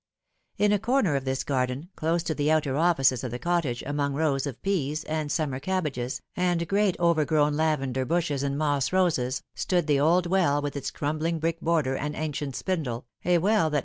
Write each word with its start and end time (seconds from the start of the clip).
In 0.57 0.71
a 0.71 0.79
corner 0.79 1.15
of 1.15 1.25
this 1.25 1.43
garden, 1.43 1.89
close 1.95 2.23
to 2.23 2.33
the 2.33 2.49
outer 2.49 2.75
offices 2.75 3.23
of 3.23 3.29
the 3.29 3.37
cottage, 3.37 3.83
among 3.85 4.15
rows 4.15 4.47
of 4.47 4.59
peas, 4.63 5.03
and 5.03 5.31
summet 5.31 5.67
'abbages, 5.67 6.21
and 6.35 6.67
great 6.67 6.99
overgrown 6.99 7.53
lavender 7.55 8.03
bushes 8.03 8.41
and 8.41 8.57
moss 8.57 8.91
roses, 8.91 9.43
s>^od 9.55 9.85
the 9.85 9.99
old 9.99 10.27
wellj 10.27 10.63
with 10.63 10.75
its 10.75 10.89
crumbling 10.89 11.37
brick 11.37 11.61
border 11.61 11.95
and 11.95 12.15
ancient 12.15 12.55
spindle, 12.55 13.05
a 13.25 13.37
well 13.37 13.69
that. 13.69 13.79